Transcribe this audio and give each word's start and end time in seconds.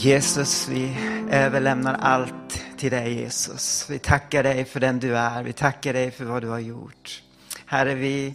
Jesus, 0.00 0.68
vi 0.68 0.96
överlämnar 1.30 1.94
allt 1.94 2.64
till 2.76 2.90
dig 2.90 3.14
Jesus. 3.14 3.86
Vi 3.90 3.98
tackar 3.98 4.42
dig 4.42 4.64
för 4.64 4.80
den 4.80 4.98
du 4.98 5.16
är. 5.16 5.42
Vi 5.42 5.52
tackar 5.52 5.92
dig 5.92 6.10
för 6.10 6.24
vad 6.24 6.42
du 6.42 6.48
har 6.48 6.58
gjort. 6.58 7.22
Herre, 7.66 7.94
vi, 7.94 8.34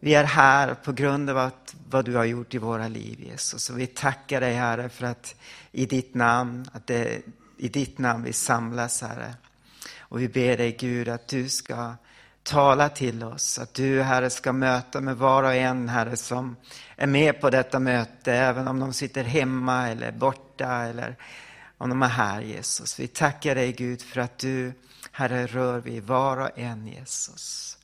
vi 0.00 0.14
är 0.14 0.24
här 0.24 0.74
på 0.74 0.92
grund 0.92 1.30
av 1.30 1.38
att, 1.38 1.74
vad 1.90 2.04
du 2.04 2.16
har 2.16 2.24
gjort 2.24 2.54
i 2.54 2.58
våra 2.58 2.88
liv 2.88 3.20
Jesus. 3.20 3.70
Och 3.70 3.80
vi 3.80 3.86
tackar 3.86 4.40
dig 4.40 4.54
Herre 4.54 4.88
för 4.88 5.06
att 5.06 5.34
i 5.72 5.86
ditt 5.86 6.14
namn, 6.14 6.68
att 6.72 6.86
det 6.86 7.22
i 7.56 7.68
ditt 7.68 7.98
namn 7.98 8.24
vi 8.24 8.32
samlas 8.32 9.02
Herre. 9.02 9.34
Och 9.98 10.20
vi 10.20 10.28
ber 10.28 10.56
dig 10.56 10.76
Gud 10.78 11.08
att 11.08 11.28
du 11.28 11.48
ska 11.48 11.94
tala 12.44 12.88
till 12.88 13.24
oss. 13.24 13.58
Att 13.58 13.74
du 13.74 14.02
Herre 14.02 14.30
ska 14.30 14.52
möta 14.52 15.00
med 15.00 15.16
var 15.16 15.42
och 15.42 15.54
en 15.54 15.88
Herre 15.88 16.16
som 16.16 16.56
är 16.96 17.06
med 17.06 17.40
på 17.40 17.50
detta 17.50 17.78
möte. 17.78 18.32
Även 18.32 18.68
om 18.68 18.80
de 18.80 18.92
sitter 18.92 19.24
hemma 19.24 19.88
eller 19.88 20.12
borta 20.12 20.82
eller 20.82 21.16
om 21.78 21.88
de 21.88 22.02
är 22.02 22.08
här 22.08 22.40
Jesus. 22.40 23.00
Vi 23.00 23.06
tackar 23.06 23.54
dig 23.54 23.72
Gud 23.72 24.02
för 24.02 24.20
att 24.20 24.38
du 24.38 24.72
Herre 25.12 25.46
rör 25.46 25.78
vid 25.78 26.02
var 26.02 26.36
och 26.36 26.58
en 26.58 26.86
Jesus. 26.86 27.78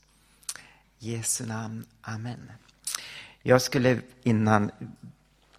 I 0.98 1.12
Jesu 1.12 1.46
namn. 1.46 1.86
Amen. 2.02 2.52
Jag 3.42 3.62
skulle 3.62 4.00
innan 4.22 4.70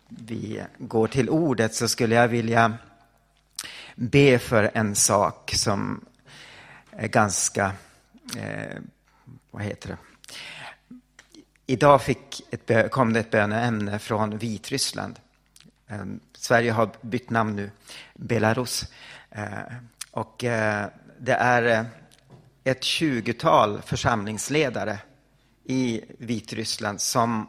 vi 0.08 0.64
går 0.78 1.08
till 1.08 1.30
ordet 1.30 1.76
så 1.76 1.88
skulle 1.88 2.16
jag 2.16 2.28
vilja 2.28 2.74
be 3.96 4.40
för 4.40 4.72
en 4.74 4.96
sak 4.96 5.52
som 5.56 6.06
är 6.92 7.08
ganska, 7.08 7.72
eh, 8.38 8.78
vad 9.52 9.64
heter 9.64 9.90
det? 9.90 9.98
Idag 11.66 12.02
fick 12.02 12.42
ett, 12.52 12.92
kom 12.92 13.14
det 13.14 13.20
ett 13.20 13.32
böneämne 13.32 14.00
från 14.00 14.38
Vitryssland. 14.38 15.20
Eh, 15.88 16.06
Sverige 16.34 16.72
har 16.72 16.90
bytt 17.02 17.30
namn 17.30 17.56
nu, 17.56 17.72
Belarus. 18.14 18.86
Eh, 19.30 19.60
och 20.12 20.44
eh, 20.44 20.88
det 21.20 21.34
är 21.34 21.80
eh, 21.80 21.86
ett 22.64 22.84
tjugotal 22.84 23.82
församlingsledare 23.82 24.98
i 25.64 26.02
Vitryssland 26.18 27.02
som 27.02 27.48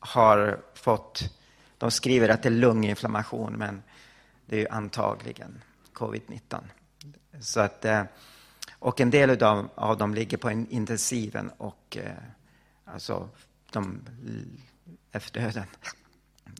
har 0.00 0.60
fått, 0.74 1.34
de 1.78 1.90
skriver 1.90 2.28
att 2.28 2.42
det 2.42 2.48
är 2.48 2.50
lunginflammation, 2.50 3.52
men 3.52 3.82
det 4.46 4.56
är 4.56 4.60
ju 4.60 4.68
antagligen 4.68 5.62
covid-19. 5.92 6.60
Så 7.40 7.60
att, 7.60 7.84
eh, 7.84 8.02
och 8.78 9.00
en 9.00 9.10
del 9.10 9.42
av, 9.42 9.68
av 9.74 9.98
dem 9.98 10.14
ligger 10.14 10.36
på 10.36 10.50
intensiven 10.50 11.50
och 11.58 11.96
eh, 12.00 12.12
alltså, 12.84 13.28
de 13.70 14.00
efter 15.12 15.40
döden. 15.40 15.66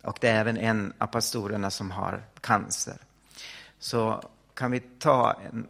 Och 0.02 0.18
det 0.20 0.28
är 0.28 0.40
även 0.40 0.56
en 0.56 0.92
av 0.98 1.06
pastorerna 1.06 1.70
som 1.70 1.90
har 1.90 2.22
cancer. 2.40 2.96
Så 3.78 4.22
kan 4.54 4.70
vi 4.70 4.80
ta 4.80 5.32
en 5.32 5.66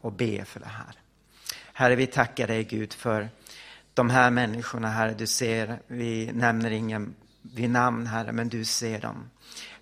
och 0.00 0.12
be 0.12 0.44
för 0.44 0.60
det 0.60 0.66
här. 0.66 0.98
Herre, 1.72 1.96
vi 1.96 2.06
tackar 2.06 2.46
dig 2.46 2.64
Gud 2.64 2.92
för 2.92 3.28
de 3.94 4.10
här 4.10 4.30
människorna, 4.30 4.88
Herre. 4.88 5.14
Du 5.14 5.26
ser, 5.26 5.78
vi 5.86 6.32
nämner 6.32 6.70
ingen 6.70 7.14
vid 7.42 7.70
namn, 7.70 8.06
Herre, 8.06 8.32
men 8.32 8.48
du 8.48 8.64
ser 8.64 9.00
dem. 9.00 9.30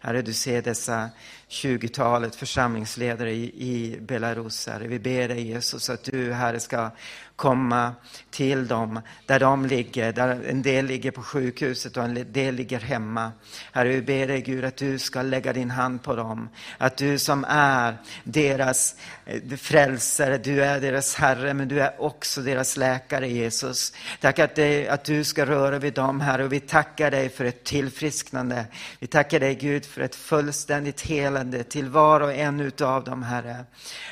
Herre, 0.00 0.22
du 0.22 0.32
ser 0.32 0.62
dessa 0.62 1.10
20-talet 1.48 2.34
församlingsledare 2.34 3.32
i, 3.32 3.44
i 3.44 4.00
Belarus, 4.00 4.66
Herre. 4.66 4.86
Vi 4.86 4.98
ber 4.98 5.28
dig 5.28 5.48
Jesus 5.48 5.90
att 5.90 6.04
du, 6.04 6.32
Herre, 6.32 6.60
ska 6.60 6.90
komma 7.36 7.94
till 8.30 8.68
dem 8.68 9.00
där 9.26 9.40
de 9.40 9.66
ligger. 9.66 10.12
Där 10.12 10.44
en 10.48 10.62
del 10.62 10.86
ligger 10.86 11.10
på 11.10 11.22
sjukhuset 11.22 11.96
och 11.96 12.04
en 12.04 12.32
del 12.32 12.54
ligger 12.54 12.80
hemma. 12.80 13.32
Herre, 13.72 13.88
vi 13.88 14.02
ber 14.02 14.26
dig 14.26 14.40
Gud 14.40 14.64
att 14.64 14.76
du 14.76 14.98
ska 14.98 15.22
lägga 15.22 15.52
din 15.52 15.70
hand 15.70 16.02
på 16.02 16.16
dem. 16.16 16.48
Att 16.78 16.96
du 16.96 17.18
som 17.18 17.44
är 17.48 17.96
deras 18.24 18.96
eh, 19.26 19.56
frälsare, 19.56 20.38
du 20.38 20.64
är 20.64 20.80
deras 20.80 21.14
Herre, 21.14 21.54
men 21.54 21.68
du 21.68 21.80
är 21.80 22.02
också 22.02 22.40
deras 22.40 22.76
läkare 22.76 23.28
Jesus. 23.28 23.92
Tack 24.20 24.38
att, 24.38 24.54
det, 24.54 24.88
att 24.88 25.04
du 25.04 25.24
ska 25.24 25.46
röra 25.46 25.78
vid 25.78 25.94
dem, 25.94 26.20
Herre, 26.20 26.44
och 26.44 26.52
vi 26.52 26.60
tackar 26.60 27.10
dig 27.10 27.28
för 27.28 27.44
ett 27.44 27.64
tillfrisknande. 27.64 28.66
Vi 28.98 29.06
tackar 29.06 29.40
dig 29.40 29.51
Gud 29.54 29.84
för 29.84 30.00
ett 30.00 30.14
fullständigt 30.14 31.00
helande 31.00 31.62
till 31.62 31.88
var 31.88 32.20
och 32.20 32.32
en 32.32 32.60
utav 32.60 33.04
dem, 33.04 33.22
Herre. 33.22 33.64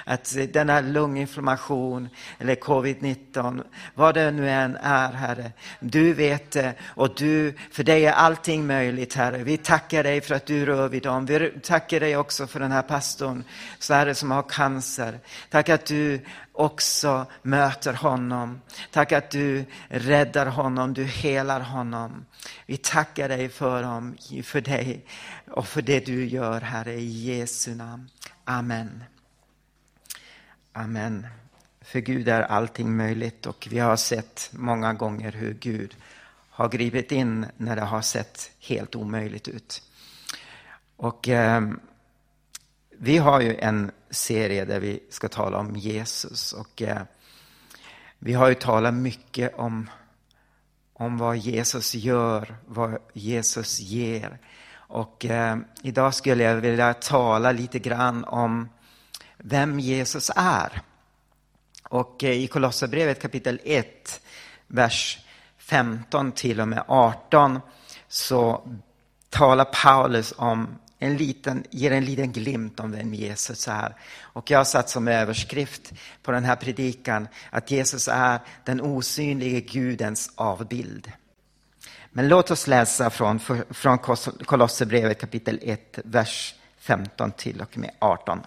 Att 0.05 0.37
denna 0.53 0.81
lunginflammation 0.81 2.09
eller 2.39 2.55
covid-19, 2.55 3.62
vad 3.95 4.15
det 4.15 4.31
nu 4.31 4.50
än 4.50 4.77
är, 4.77 5.12
Herre. 5.12 5.53
Du 5.81 6.12
vet 6.12 6.50
det 6.50 6.75
och 6.84 7.15
du, 7.17 7.55
för 7.71 7.83
dig 7.83 8.06
är 8.06 8.12
allting 8.12 8.67
möjligt, 8.67 9.15
Herre. 9.15 9.39
Vi 9.39 9.56
tackar 9.56 10.03
dig 10.03 10.21
för 10.21 10.34
att 10.34 10.47
du 10.47 10.67
rör 10.67 10.89
vid 10.89 11.03
dem. 11.03 11.27
Vi 11.27 11.50
tackar 11.62 12.00
dig 12.00 12.17
också 12.17 12.47
för 12.47 12.61
den 12.61 12.73
här 12.73 12.83
pastorn, 12.83 13.45
så 13.79 14.15
som 14.15 14.31
har 14.31 14.43
cancer. 14.43 15.19
Tack 15.50 15.69
att 15.69 15.87
du 15.87 16.21
också 16.53 17.27
möter 17.43 17.93
honom. 17.93 18.61
Tack 18.91 19.12
att 19.12 19.31
du 19.31 19.65
räddar 19.88 20.47
honom, 20.47 20.94
du 20.94 21.05
helar 21.05 21.61
honom. 21.61 22.27
Vi 22.66 22.77
tackar 22.77 23.28
dig 23.28 23.49
för, 23.49 23.83
dem, 23.83 24.16
för 24.44 24.61
dig 24.61 25.06
och 25.50 25.66
för 25.66 25.83
det 25.83 26.06
du 26.06 26.25
gör, 26.25 26.61
Herre, 26.61 26.94
i 26.94 27.37
Jesu 27.37 27.75
namn. 27.75 28.11
Amen. 28.44 29.05
Amen. 30.72 31.27
För 31.81 32.00
Gud 32.00 32.28
är 32.28 32.43
allting 32.43 32.97
möjligt 32.97 33.47
och 33.47 33.69
vi 33.71 33.78
har 33.78 33.97
sett 33.97 34.50
många 34.53 34.93
gånger 34.93 35.32
hur 35.32 35.55
Gud 35.55 35.97
har 36.50 36.69
gripit 36.69 37.12
in 37.12 37.47
när 37.56 37.77
det 37.77 37.82
har 37.82 38.03
sett 38.03 38.50
helt 38.61 38.94
omöjligt 38.94 39.49
ut. 39.49 39.82
Och 40.97 41.28
eh, 41.28 41.62
vi 43.03 43.19
har 43.19 43.41
ju 43.41 43.56
en 43.56 43.91
serie 44.11 44.65
där 44.65 44.81
vi 44.81 45.03
ska 45.11 45.28
tala 45.28 45.59
om 45.59 45.77
Jesus 45.77 46.53
och 46.53 46.83
eh, 46.83 47.03
vi 48.19 48.33
har 48.33 48.49
ju 48.49 48.55
talat 48.55 48.94
mycket 48.94 49.55
om, 49.55 49.91
om 50.93 51.19
vad 51.19 51.37
Jesus 51.37 51.94
gör, 51.94 52.56
vad 52.66 52.99
Jesus 53.12 53.81
ger. 53.81 54.38
Och 54.72 55.25
eh, 55.25 55.59
idag 55.83 56.15
skulle 56.15 56.44
jag 56.44 56.56
vilja 56.56 56.94
tala 56.94 57.53
lite 57.53 57.78
grann 57.78 58.25
om 58.25 58.69
vem 59.37 59.81
Jesus 59.81 60.31
är. 60.37 60.82
Och 61.88 62.25
eh, 62.25 62.31
i 62.31 62.47
Kolosserbrevet 62.47 63.22
kapitel 63.22 63.61
1, 63.65 64.21
vers 64.67 65.19
15 65.59 66.32
till 66.32 66.61
och 66.61 66.69
med 66.69 66.84
18 66.88 67.61
så 68.09 68.69
talar 69.31 69.65
Paulus 69.65 70.34
om 70.37 70.78
en 71.03 71.16
liten, 71.16 71.65
ger 71.71 71.93
en 71.93 72.05
liten 72.05 72.33
glimt 72.33 72.81
om 72.81 72.93
vem 72.93 73.15
Jesus 73.15 73.69
är. 73.69 73.94
Och 74.21 74.50
jag 74.50 74.59
har 74.59 74.65
satt 74.65 74.91
som 74.91 75.09
överskrift 75.09 75.93
på 76.22 76.33
den 76.33 76.44
här 76.44 76.56
predikan 76.56 77.28
att 77.50 77.71
Jesus 77.71 78.09
är 78.09 78.41
den 78.65 78.81
osynlige 78.81 79.61
Gudens 79.61 80.33
avbild. 80.34 81.12
Men 82.11 82.28
låt 82.28 82.50
oss 82.50 82.66
läsa 82.66 83.11
från, 83.11 83.41
från 83.71 83.99
Kolosserbrevet 84.44 85.21
kapitel 85.21 85.59
1, 85.62 85.99
vers 86.05 86.55
15 86.78 87.32
till 87.32 87.61
och 87.61 87.78
med 87.78 87.91
18. 87.99 88.41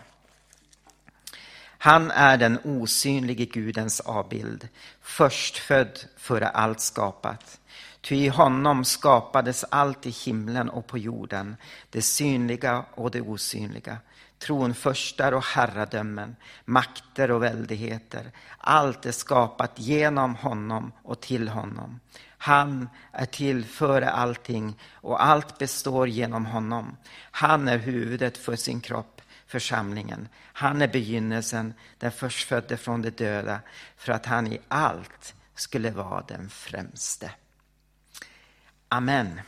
Han 1.77 2.11
är 2.11 2.37
den 2.37 2.59
osynlige 2.63 3.45
Gudens 3.45 3.99
avbild, 3.99 4.67
förstfödd 5.01 5.99
före 6.17 6.47
allt 6.47 6.79
skapat. 6.79 7.59
Ty 8.03 8.15
i 8.15 8.27
honom 8.27 8.85
skapades 8.85 9.65
allt 9.69 10.05
i 10.05 10.09
himlen 10.09 10.69
och 10.69 10.87
på 10.87 10.97
jorden, 10.97 11.55
det 11.89 12.01
synliga 12.01 12.85
och 12.95 13.11
det 13.11 13.21
osynliga, 13.21 13.97
tronförstar 14.39 15.31
och 15.31 15.43
herradömen, 15.43 16.35
makter 16.65 17.31
och 17.31 17.43
väldigheter. 17.43 18.31
Allt 18.57 19.05
är 19.05 19.11
skapat 19.11 19.71
genom 19.75 20.35
honom 20.35 20.91
och 21.03 21.21
till 21.21 21.47
honom. 21.47 21.99
Han 22.27 22.89
är 23.11 23.25
till 23.25 23.65
före 23.65 24.09
allting 24.09 24.79
och 24.91 25.23
allt 25.23 25.57
består 25.57 26.07
genom 26.07 26.45
honom. 26.45 26.97
Han 27.31 27.67
är 27.67 27.77
huvudet 27.77 28.37
för 28.37 28.55
sin 28.55 28.81
kropp, 28.81 29.21
församlingen. 29.47 30.27
Han 30.41 30.81
är 30.81 30.87
begynnelsen, 30.87 31.73
den 31.97 32.11
förstfödde 32.11 32.77
från 32.77 33.01
de 33.01 33.09
döda, 33.09 33.59
för 33.97 34.13
att 34.13 34.25
han 34.25 34.47
i 34.47 34.59
allt 34.67 35.35
skulle 35.55 35.91
vara 35.91 36.23
den 36.27 36.49
främste. 36.49 37.31
Amen. 38.93 39.41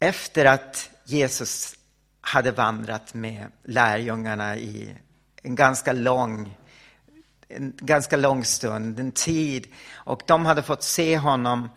Efter 0.00 0.44
att 0.44 0.90
Jesus 1.04 1.74
hade 2.20 2.50
vandrat 2.50 3.14
med 3.14 3.46
lärjungarna 3.64 4.56
i 4.56 4.96
en 5.42 5.54
ganska 5.54 5.92
lång 5.92 6.56
en 7.48 7.72
ganska 7.76 8.16
lång 8.16 8.44
stund, 8.44 9.00
en 9.00 9.12
tid. 9.12 9.66
Och 9.94 10.22
de 10.26 10.46
hade 10.46 10.62
fått 10.62 10.82
se 10.82 11.18
honom 11.18 11.68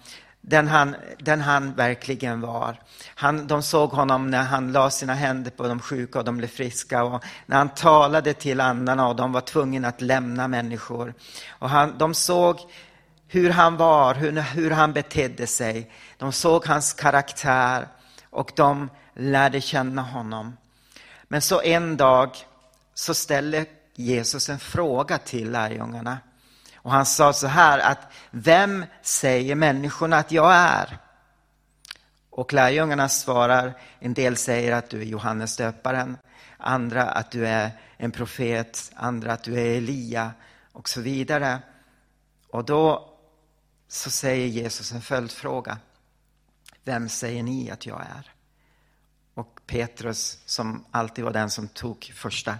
den 0.42 0.68
han, 0.68 0.96
den 1.20 1.42
han 1.42 1.74
verkligen 1.74 2.42
var. 2.42 2.82
Han, 3.16 3.48
de 3.48 3.64
såg 3.64 3.90
honom 3.90 4.32
när 4.32 4.44
han 4.44 4.72
la 4.72 4.90
sina 4.90 5.14
händer 5.14 5.52
på 5.52 5.68
de 5.68 5.80
sjuka 5.80 6.20
och 6.20 6.26
de 6.26 6.38
blev 6.38 6.48
friska. 6.48 7.04
Och 7.04 7.24
när 7.46 7.58
han 7.58 7.70
talade 7.70 8.34
till 8.34 8.62
andarna 8.62 9.08
och 9.08 9.16
de 9.16 9.32
var 9.32 9.42
tvungna 9.42 9.88
att 9.88 10.02
lämna 10.02 10.48
människor. 10.48 11.14
Och 11.50 11.70
han, 11.70 11.98
de 11.98 12.14
såg 12.14 12.60
hur 13.28 13.50
han 13.50 13.78
var, 13.78 14.16
hur, 14.16 14.32
hur 14.42 14.72
han 14.72 14.94
betedde 14.94 15.48
sig. 15.48 15.92
De 16.18 16.32
såg 16.32 16.66
hans 16.66 16.94
karaktär 16.94 17.88
och 18.30 18.52
de 18.56 18.90
lärde 19.14 19.62
känna 19.62 20.02
honom. 20.02 20.58
Men 21.28 21.42
så 21.42 21.62
en 21.62 21.98
dag 21.98 22.38
så 22.94 23.14
ställde 23.14 23.66
Jesus 23.96 24.50
en 24.50 24.60
fråga 24.60 25.18
till 25.18 25.52
lärjungarna. 25.52 26.18
Och 26.76 26.92
han 26.92 27.06
sa 27.06 27.34
så 27.34 27.48
här 27.48 27.80
att 27.80 28.12
vem 28.32 28.86
säger 29.02 29.56
människorna 29.56 30.18
att 30.18 30.32
jag 30.32 30.54
är? 30.54 30.98
Och 32.30 32.54
lärjungarna 32.54 33.10
svarar, 33.10 33.74
en 34.00 34.14
del 34.14 34.38
säger 34.38 34.72
att 34.72 34.90
du 34.90 35.02
är 35.02 35.06
Johannes 35.06 35.58
döparen, 35.58 36.18
andra 36.58 37.04
att 37.04 37.32
du 37.32 37.48
är 37.48 37.72
en 37.98 38.12
profet, 38.12 38.92
andra 38.96 39.34
att 39.34 39.44
du 39.44 39.60
är 39.60 39.78
Elia 39.78 40.32
och 40.72 40.90
så 40.90 41.02
vidare. 41.02 41.60
Och 42.52 42.66
då 42.66 43.14
så 43.88 44.10
säger 44.10 44.48
Jesus 44.48 44.92
en 44.92 45.02
följdfråga. 45.02 45.80
Vem 46.84 47.10
säger 47.10 47.44
ni 47.44 47.72
att 47.72 47.86
jag 47.86 48.02
är? 48.02 48.32
Och 49.34 49.60
Petrus, 49.66 50.40
som 50.46 50.86
alltid 50.92 51.26
var 51.26 51.34
den 51.34 51.50
som 51.50 51.68
tog 51.68 52.12
första, 52.16 52.58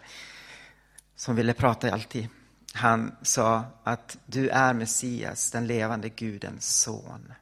som 1.16 1.36
ville 1.36 1.54
prata 1.54 1.94
alltid, 1.94 2.28
han 2.74 3.16
sa 3.22 3.64
att 3.84 4.18
du 4.26 4.50
är 4.50 4.74
Messias, 4.74 5.52
den 5.52 5.68
levande 5.68 6.10
Gudens 6.10 6.82
son. 6.82 7.34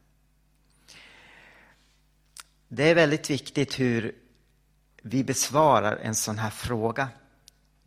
Det 2.67 2.89
är 2.89 2.95
väldigt 2.95 3.29
viktigt 3.29 3.79
hur 3.79 4.15
vi 5.01 5.23
besvarar 5.23 5.97
en 5.97 6.15
sån 6.15 6.38
här 6.38 6.49
fråga, 6.49 7.09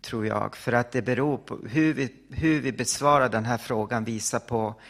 tror 0.00 0.26
jag. 0.26 0.56
För 0.56 0.72
att 0.72 0.92
det 0.92 1.02
beror 1.02 1.36
på 1.36 1.58
hur 1.68 1.94
vi, 1.94 2.14
hur 2.30 2.60
vi 2.60 2.72
besvarar 2.72 3.28
den 3.28 3.44
här 3.44 3.58
frågan 3.58 4.04
visar 4.04 4.38
på 4.38 4.80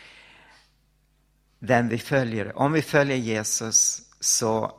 vem 1.58 1.88
vi 1.88 1.98
följer. 1.98 2.58
Om 2.58 2.72
vi 2.72 2.82
följer 2.82 3.16
Jesus 3.16 4.02
så 4.20 4.72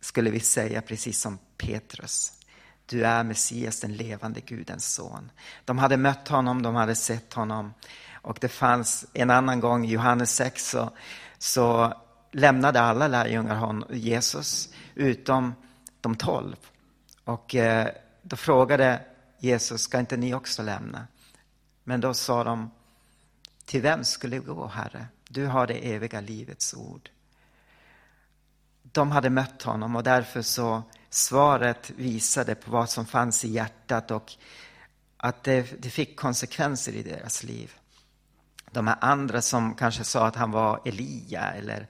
skulle 0.00 0.30
vi 0.30 0.40
säga 0.40 0.82
precis 0.82 1.20
som 1.20 1.38
Petrus. 1.56 2.32
Du 2.86 3.04
är 3.04 3.24
Messias, 3.24 3.80
den 3.80 3.96
levande 3.96 4.40
Gudens 4.40 4.94
son. 4.94 5.30
De 5.64 5.78
hade 5.78 5.96
mött 5.96 6.28
honom, 6.28 6.62
de 6.62 6.74
hade 6.74 6.94
sett 6.94 7.32
honom. 7.32 7.74
Och 8.12 8.38
det 8.40 8.48
fanns 8.48 9.06
en 9.12 9.30
annan 9.30 9.60
gång, 9.60 9.86
i 9.86 9.90
Johannes 9.90 10.34
6, 10.34 10.70
så, 10.70 10.90
så 11.38 11.94
lämnade 12.32 12.80
alla 12.80 13.08
lärjungar 13.08 13.84
Jesus, 13.94 14.68
utom 14.94 15.54
de 16.00 16.16
tolv. 16.16 16.56
Och 17.24 17.54
eh, 17.54 17.88
då 18.22 18.36
frågade 18.36 19.00
Jesus, 19.38 19.82
ska 19.82 19.98
inte 19.98 20.16
ni 20.16 20.34
också 20.34 20.62
lämna? 20.62 21.06
Men 21.84 22.00
då 22.00 22.14
sa 22.14 22.44
de, 22.44 22.70
till 23.64 23.82
vem 23.82 24.04
skulle 24.04 24.38
vi 24.38 24.46
gå, 24.46 24.66
Herre? 24.66 25.06
Du 25.32 25.46
har 25.46 25.66
det 25.66 25.94
eviga 25.94 26.20
livets 26.20 26.74
ord. 26.74 27.10
De 28.82 29.10
hade 29.10 29.30
mött 29.30 29.62
honom 29.62 29.96
och 29.96 30.02
därför 30.02 30.42
så 30.42 30.82
svaret 31.10 31.90
visade 31.90 32.54
på 32.54 32.70
vad 32.70 32.90
som 32.90 33.06
fanns 33.06 33.44
i 33.44 33.48
hjärtat 33.48 34.10
och 34.10 34.32
att 35.16 35.44
det, 35.44 35.82
det 35.82 35.90
fick 35.90 36.16
konsekvenser 36.16 36.92
i 36.92 37.02
deras 37.02 37.42
liv. 37.42 37.72
De 38.70 38.86
här 38.86 38.96
andra 39.00 39.42
som 39.42 39.74
kanske 39.74 40.04
sa 40.04 40.26
att 40.26 40.36
han 40.36 40.50
var 40.50 40.80
Elia 40.84 41.52
eller 41.52 41.86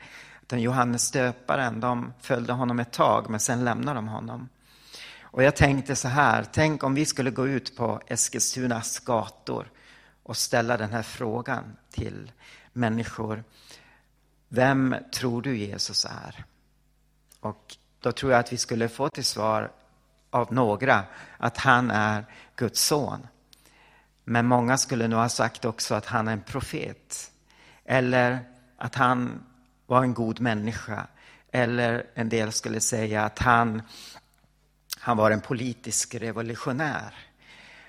den 0.46 0.60
Johannes 0.60 1.10
döparen, 1.10 1.80
de 1.80 2.12
följde 2.20 2.52
honom 2.52 2.80
ett 2.80 2.92
tag 2.92 3.30
men 3.30 3.40
sen 3.40 3.64
lämnade 3.64 3.98
de 3.98 4.08
honom. 4.08 4.48
Och 5.20 5.42
jag 5.42 5.56
tänkte 5.56 5.96
så 5.96 6.08
här, 6.08 6.46
tänk 6.52 6.84
om 6.84 6.94
vi 6.94 7.06
skulle 7.06 7.30
gå 7.30 7.48
ut 7.48 7.76
på 7.76 8.00
Eskilstunas 8.06 8.98
gator 8.98 9.70
och 10.22 10.36
ställa 10.36 10.76
den 10.76 10.90
här 10.90 11.02
frågan 11.02 11.76
till 11.90 12.32
människor. 12.72 13.44
Vem 14.48 14.96
tror 15.14 15.42
du 15.42 15.56
Jesus 15.56 16.04
är? 16.04 16.44
Och 17.40 17.76
då 18.00 18.12
tror 18.12 18.32
jag 18.32 18.38
att 18.38 18.52
vi 18.52 18.56
skulle 18.56 18.88
få 18.88 19.08
till 19.08 19.24
svar 19.24 19.72
av 20.30 20.52
några 20.52 21.04
att 21.36 21.58
han 21.58 21.90
är 21.90 22.24
Guds 22.56 22.80
son. 22.80 23.26
Men 24.24 24.46
många 24.46 24.78
skulle 24.78 25.08
nog 25.08 25.20
ha 25.20 25.28
sagt 25.28 25.64
också 25.64 25.94
att 25.94 26.06
han 26.06 26.28
är 26.28 26.32
en 26.32 26.42
profet. 26.42 27.30
Eller 27.84 28.38
att 28.76 28.94
han 28.94 29.46
var 29.86 30.02
en 30.02 30.14
god 30.14 30.40
människa. 30.40 31.06
Eller 31.50 32.06
en 32.14 32.28
del 32.28 32.52
skulle 32.52 32.80
säga 32.80 33.24
att 33.24 33.38
han, 33.38 33.82
han 34.98 35.16
var 35.16 35.30
en 35.30 35.40
politisk 35.40 36.14
revolutionär. 36.14 37.14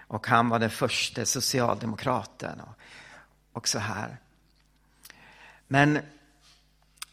Och 0.07 0.27
han 0.27 0.49
var 0.49 0.59
den 0.59 0.69
första 0.69 1.25
socialdemokraten. 1.25 2.61
Och, 2.61 2.77
och 3.53 3.67
så 3.67 3.79
här. 3.79 4.17
Men 5.73 5.99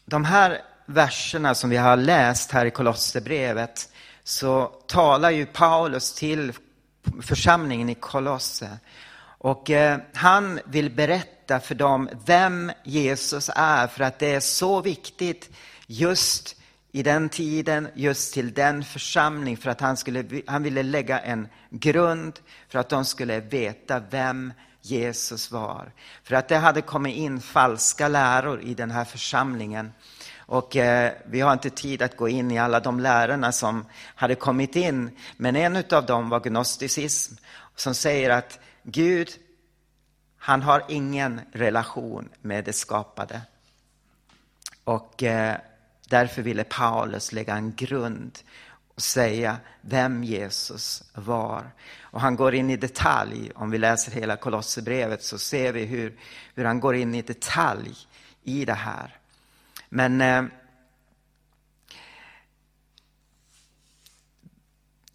de 0.05 0.25
här 0.25 0.61
verserna 0.85 1.55
som 1.55 1.69
vi 1.69 1.77
har 1.77 1.97
läst 1.97 2.51
här 2.51 2.65
i 2.65 2.71
Kolosserbrevet 2.71 3.89
så 4.23 4.65
talar 4.65 5.29
ju 5.29 5.45
Paulus 5.45 6.13
till 6.13 6.53
församlingen 7.21 7.89
i 7.89 7.95
Kolosse. 7.95 8.77
Och 9.37 9.69
eh, 9.69 9.99
han 10.13 10.59
vill 10.65 10.89
berätta 10.89 11.59
för 11.59 11.75
dem 11.75 12.09
vem 12.25 12.71
Jesus 12.83 13.49
är 13.55 13.87
för 13.87 14.03
att 14.03 14.19
det 14.19 14.33
är 14.33 14.39
så 14.39 14.81
viktigt 14.81 15.49
just 15.87 16.55
i 16.91 17.03
den 17.03 17.29
tiden, 17.29 17.87
just 17.93 18.33
till 18.33 18.53
den 18.53 18.83
församling 18.83 19.57
för 19.57 19.69
att 19.69 19.81
han, 19.81 19.97
skulle, 19.97 20.41
han 20.47 20.63
ville 20.63 20.83
lägga 20.83 21.19
en 21.19 21.47
grund 21.69 22.39
för 22.69 22.79
att 22.79 22.89
de 22.89 23.05
skulle 23.05 23.39
veta 23.39 23.99
vem 24.09 24.53
Jesus 24.81 25.51
var. 25.51 25.91
För 26.23 26.35
att 26.35 26.47
det 26.47 26.57
hade 26.57 26.81
kommit 26.81 27.15
in 27.15 27.41
falska 27.41 28.07
läror 28.07 28.61
i 28.61 28.73
den 28.73 28.91
här 28.91 29.05
församlingen. 29.05 29.93
Och 30.37 30.75
eh, 30.75 31.13
vi 31.25 31.41
har 31.41 31.53
inte 31.53 31.69
tid 31.69 32.01
att 32.01 32.17
gå 32.17 32.29
in 32.29 32.51
i 32.51 32.59
alla 32.59 32.79
de 32.79 32.99
lärarna 32.99 33.51
som 33.51 33.85
hade 34.15 34.35
kommit 34.35 34.75
in. 34.75 35.17
Men 35.37 35.55
en 35.55 35.83
av 35.91 36.05
dem 36.05 36.29
var 36.29 36.39
gnosticism 36.39 37.35
som 37.75 37.95
säger 37.95 38.29
att 38.29 38.59
Gud, 38.83 39.29
han 40.37 40.61
har 40.61 40.83
ingen 40.87 41.41
relation 41.51 42.29
med 42.41 42.65
det 42.65 42.73
skapade. 42.73 43.41
Och 44.83 45.23
eh, 45.23 45.55
därför 46.09 46.41
ville 46.41 46.63
Paulus 46.63 47.31
lägga 47.31 47.55
en 47.55 47.75
grund 47.75 48.39
och 49.01 49.05
säga 49.05 49.57
vem 49.81 50.23
Jesus 50.23 51.03
var. 51.13 51.71
Och 52.01 52.21
han 52.21 52.35
går 52.35 52.55
in 52.55 52.69
i 52.69 52.77
detalj, 52.77 53.51
om 53.55 53.71
vi 53.71 53.77
läser 53.77 54.11
hela 54.11 54.37
Kolosserbrevet 54.37 55.23
så 55.23 55.39
ser 55.39 55.73
vi 55.73 55.85
hur, 55.85 56.19
hur 56.55 56.65
han 56.65 56.79
går 56.79 56.95
in 56.95 57.15
i 57.15 57.21
detalj 57.21 57.95
i 58.43 58.65
det 58.65 58.73
här. 58.73 59.17
Men 59.89 60.21
eh, 60.21 60.43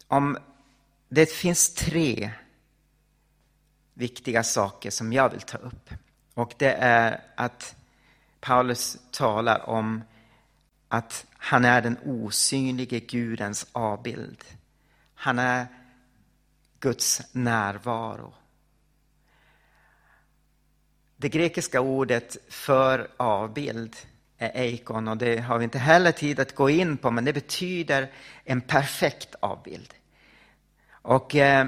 om 0.07 0.37
det 1.09 1.31
finns 1.31 1.73
tre 1.73 2.31
viktiga 3.93 4.43
saker 4.43 4.89
som 4.89 5.13
jag 5.13 5.29
vill 5.29 5.41
ta 5.41 5.57
upp. 5.57 5.89
Och 6.33 6.53
det 6.57 6.73
är 6.73 7.21
att 7.35 7.75
Paulus 8.39 8.97
talar 9.11 9.69
om 9.69 10.03
att 10.87 11.25
han 11.37 11.65
är 11.65 11.81
den 11.81 11.97
osynlige 12.05 12.99
Gudens 12.99 13.67
avbild. 13.71 14.43
Han 15.13 15.39
är 15.39 15.67
Guds 16.79 17.21
närvaro. 17.31 18.33
Det 21.17 21.29
grekiska 21.29 21.81
ordet 21.81 22.37
för 22.49 23.07
avbild 23.17 23.95
är 24.37 24.51
eikon 24.61 25.07
och 25.07 25.17
det 25.17 25.37
har 25.37 25.57
vi 25.57 25.63
inte 25.63 25.79
heller 25.79 26.11
tid 26.11 26.39
att 26.39 26.55
gå 26.55 26.69
in 26.69 26.97
på, 26.97 27.11
men 27.11 27.25
det 27.25 27.33
betyder 27.33 28.11
en 28.43 28.61
perfekt 28.61 29.35
avbild. 29.39 29.93
Och, 30.89 31.35
eh, 31.35 31.67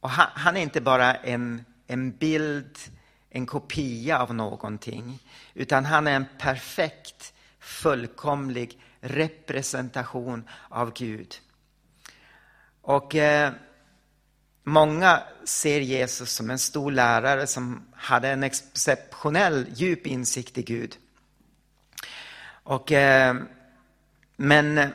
och 0.00 0.10
han, 0.10 0.26
han, 0.34 0.56
är 0.56 0.60
inte 0.60 0.80
bara 0.80 1.14
en, 1.14 1.64
en 1.86 2.10
bild, 2.10 2.78
en 3.30 3.46
kopia 3.46 4.18
av 4.18 4.34
någonting, 4.34 5.18
utan 5.54 5.84
han 5.84 6.06
är 6.06 6.16
en 6.16 6.26
perfekt, 6.38 7.34
fullkomlig 7.62 8.80
representation 9.00 10.48
av 10.68 10.92
Gud. 10.92 11.34
Och 12.82 13.14
eh, 13.14 13.52
Många 14.64 15.22
ser 15.44 15.80
Jesus 15.80 16.32
som 16.32 16.50
en 16.50 16.58
stor 16.58 16.92
lärare 16.92 17.46
som 17.46 17.86
hade 17.92 18.28
en 18.28 18.42
exceptionell 18.42 19.66
djup 19.74 20.06
insikt 20.06 20.58
i 20.58 20.62
Gud. 20.62 20.96
Och, 22.62 22.92
eh, 22.92 23.36
men, 24.36 24.92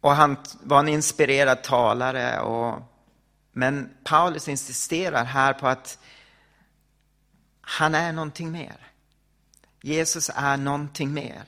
och 0.00 0.12
han 0.12 0.36
var 0.62 0.78
en 0.78 0.88
inspirerad 0.88 1.62
talare. 1.62 2.40
Och, 2.40 2.82
men 3.52 3.90
Paulus 4.04 4.48
insisterar 4.48 5.24
här 5.24 5.52
på 5.52 5.68
att 5.68 5.98
han 7.60 7.94
är 7.94 8.12
någonting 8.12 8.52
mer. 8.52 8.87
Jesus 9.82 10.30
är 10.34 10.56
någonting 10.56 11.12
mer. 11.12 11.42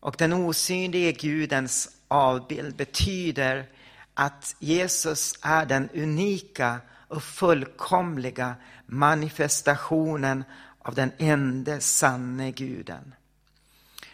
Och 0.00 0.14
den 0.18 0.32
osynlige 0.32 1.12
Gudens 1.12 1.88
avbild 2.08 2.76
betyder 2.76 3.66
att 4.14 4.56
Jesus 4.58 5.38
är 5.42 5.66
den 5.66 5.88
unika 5.94 6.80
och 7.08 7.22
fullkomliga 7.22 8.54
manifestationen 8.86 10.44
av 10.78 10.94
den 10.94 11.12
enda 11.18 11.80
sanne 11.80 12.50
guden. 12.50 13.14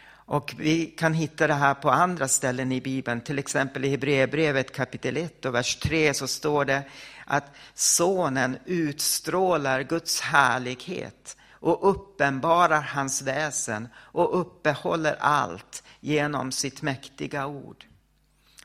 Och 0.07 0.55
vi 0.57 0.85
kan 0.85 1.13
hitta 1.13 1.47
det 1.47 1.53
här 1.53 1.73
på 1.73 1.89
andra 1.89 2.27
ställen 2.27 2.71
i 2.71 2.81
Bibeln, 2.81 3.21
till 3.21 3.39
exempel 3.39 3.85
i 3.85 3.89
Hebreerbrevet 3.89 4.75
kapitel 4.75 5.17
1 5.17 5.45
och 5.45 5.55
vers 5.55 5.75
3 5.75 6.13
så 6.13 6.27
står 6.27 6.65
det 6.65 6.83
att 7.25 7.55
sonen 7.73 8.57
utstrålar 8.65 9.81
Guds 9.81 10.21
härlighet 10.21 11.37
och 11.65 11.89
uppenbarar 11.89 12.81
hans 12.81 13.21
väsen 13.21 13.87
och 13.97 14.39
uppehåller 14.39 15.15
allt 15.19 15.83
genom 15.99 16.51
sitt 16.51 16.81
mäktiga 16.81 17.47
ord. 17.47 17.85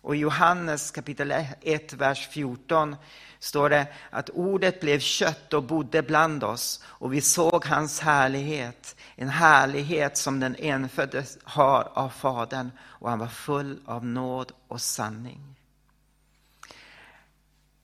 Och 0.00 0.16
i 0.16 0.19
Johannes 0.19 0.90
kapitel 0.90 1.35
1, 1.61 1.92
vers 1.92 2.28
14 2.28 2.97
står 3.38 3.71
det 3.71 3.87
att 4.11 4.30
ordet 4.30 4.80
blev 4.80 4.99
kött 4.99 5.52
och 5.52 5.62
bodde 5.62 6.02
bland 6.02 6.45
oss 6.45 6.85
och 6.85 7.14
vi 7.14 7.21
såg 7.21 7.66
hans 7.66 8.00
härlighet, 8.00 8.97
en 9.16 9.28
härlighet 9.28 10.16
som 10.16 10.40
den 10.40 10.57
enfödde 10.59 11.25
har 11.45 11.88
av 11.95 12.09
Fadern 12.09 12.71
och 12.80 13.11
han 13.11 13.19
var 13.19 13.26
full 13.26 13.80
av 13.87 14.04
nåd 14.04 14.52
och 14.69 14.80
sanning. 14.80 15.57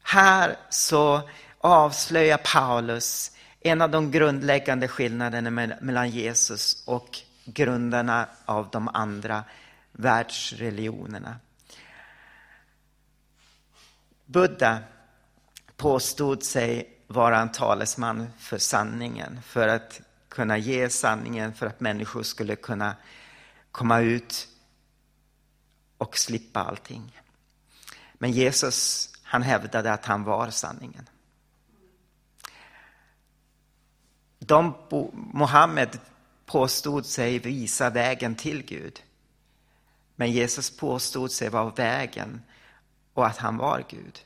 Här 0.02 0.56
så 0.70 1.20
avslöjar 1.58 2.40
Paulus 2.52 3.35
en 3.60 3.82
av 3.82 3.90
de 3.90 4.10
grundläggande 4.10 4.88
skillnaderna 4.88 5.50
mellan 5.80 6.10
Jesus 6.10 6.82
och 6.86 7.18
grundarna 7.44 8.28
av 8.44 8.70
de 8.70 8.88
andra 8.88 9.44
världsreligionerna. 9.92 11.36
Buddha 14.26 14.78
påstod 15.76 16.42
sig 16.42 16.96
vara 17.06 17.40
en 17.40 17.52
talesman 17.52 18.28
för 18.38 18.58
sanningen, 18.58 19.42
för 19.42 19.68
att 19.68 20.00
kunna 20.28 20.58
ge 20.58 20.88
sanningen, 20.88 21.54
för 21.54 21.66
att 21.66 21.80
människor 21.80 22.22
skulle 22.22 22.56
kunna 22.56 22.96
komma 23.70 24.00
ut 24.00 24.48
och 25.98 26.18
slippa 26.18 26.60
allting. 26.60 27.20
Men 28.14 28.32
Jesus, 28.32 29.10
han 29.22 29.42
hävdade 29.42 29.92
att 29.92 30.04
han 30.04 30.24
var 30.24 30.50
sanningen. 30.50 31.08
De, 34.46 34.74
Mohammed 35.12 35.98
påstod 36.46 37.06
sig 37.06 37.38
visa 37.38 37.90
vägen 37.90 38.34
till 38.34 38.62
Gud. 38.62 39.02
Men 40.16 40.32
Jesus 40.32 40.76
påstod 40.76 41.32
sig 41.32 41.48
vara 41.48 41.70
vägen 41.70 42.42
och 43.14 43.26
att 43.26 43.36
han 43.36 43.56
var 43.56 43.84
Gud. 43.88 44.18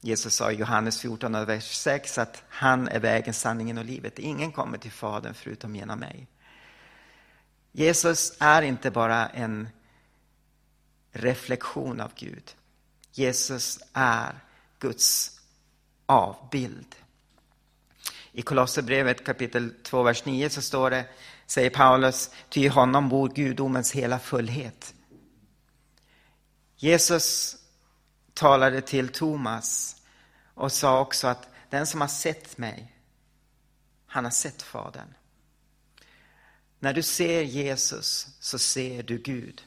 Jesus 0.00 0.34
sa 0.34 0.52
i 0.52 0.54
Johannes 0.54 1.00
14, 1.00 1.32
vers 1.32 1.74
6 1.74 2.18
att 2.18 2.42
han 2.48 2.88
är 2.88 3.00
vägen, 3.00 3.34
sanningen 3.34 3.78
och 3.78 3.84
livet. 3.84 4.18
Ingen 4.18 4.52
kommer 4.52 4.78
till 4.78 4.90
Fadern 4.90 5.34
förutom 5.34 5.76
genom 5.76 5.98
mig. 5.98 6.26
Jesus 7.72 8.36
är 8.38 8.62
inte 8.62 8.90
bara 8.90 9.28
en 9.28 9.68
reflektion 11.12 12.00
av 12.00 12.12
Gud. 12.14 12.54
Jesus 13.12 13.80
är 13.92 14.40
Guds 14.78 15.40
avbild. 16.06 16.96
I 18.32 18.42
Kolosserbrevet 18.42 19.24
kapitel 19.24 19.74
2, 19.82 20.02
vers 20.02 20.24
9 20.24 20.50
så 20.50 20.62
står 20.62 20.90
det, 20.90 21.04
säger 21.46 21.70
Paulus, 21.70 22.30
ty 22.48 22.60
i 22.60 22.68
honom 22.68 23.08
bor 23.08 23.28
gudomens 23.28 23.92
hela 23.92 24.18
fullhet. 24.18 24.94
Jesus 26.76 27.56
talade 28.34 28.80
till 28.80 29.08
Thomas 29.08 29.96
och 30.54 30.72
sa 30.72 31.00
också 31.00 31.26
att 31.26 31.48
den 31.70 31.86
som 31.86 32.00
har 32.00 32.08
sett 32.08 32.58
mig, 32.58 32.96
han 34.06 34.24
har 34.24 34.30
sett 34.30 34.62
Fadern. 34.62 35.14
När 36.78 36.92
du 36.92 37.02
ser 37.02 37.42
Jesus 37.42 38.28
så 38.40 38.58
ser 38.58 39.02
du 39.02 39.18
Gud. 39.18 39.62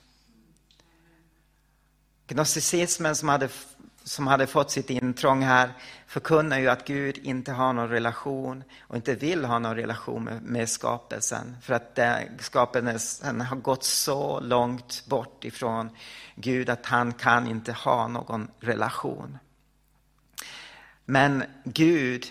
Gnosticismen 2.27 3.15
som 3.15 3.29
hade, 3.29 3.49
som 4.03 4.27
hade 4.27 4.47
fått 4.47 4.71
sitt 4.71 4.89
intrång 4.89 5.41
här 5.41 5.73
förkunnar 6.07 6.59
ju 6.59 6.69
att 6.69 6.87
Gud 6.87 7.17
inte 7.17 7.51
har 7.51 7.73
någon 7.73 7.89
relation 7.89 8.63
och 8.81 8.95
inte 8.95 9.15
vill 9.15 9.45
ha 9.45 9.59
någon 9.59 9.75
relation 9.75 10.23
med, 10.23 10.41
med 10.41 10.69
skapelsen. 10.69 11.57
För 11.61 11.73
att 11.73 11.99
eh, 11.99 12.15
skapelsen 12.39 13.41
har 13.41 13.57
gått 13.57 13.83
så 13.83 14.39
långt 14.39 15.05
bort 15.05 15.45
ifrån 15.45 15.89
Gud 16.35 16.69
att 16.69 16.85
han 16.85 17.13
kan 17.13 17.47
inte 17.47 17.71
ha 17.71 18.07
någon 18.07 18.51
relation. 18.59 19.37
Men 21.05 21.43
Gud 21.63 22.25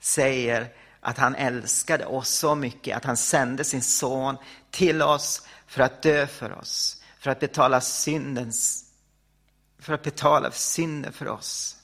säger 0.00 0.68
att 1.00 1.18
han 1.18 1.34
älskade 1.34 2.06
oss 2.06 2.28
så 2.28 2.54
mycket 2.54 2.96
att 2.96 3.04
han 3.04 3.16
sände 3.16 3.64
sin 3.64 3.82
son 3.82 4.36
till 4.70 5.02
oss 5.02 5.46
för 5.66 5.82
att 5.82 6.02
dö 6.02 6.26
för 6.26 6.58
oss, 6.58 7.02
för 7.18 7.30
att 7.30 7.40
betala 7.40 7.80
syndens 7.80 8.87
för 9.78 9.92
att 9.92 10.02
betala 10.02 10.50
synden 10.50 11.12
för 11.12 11.28
oss. 11.28 11.76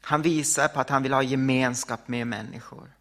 Han 0.00 0.22
visar 0.22 0.68
på 0.68 0.80
att 0.80 0.90
han 0.90 1.02
vill 1.02 1.12
ha 1.12 1.22
gemenskap 1.22 2.08
med 2.08 2.26
människor. 2.26 2.92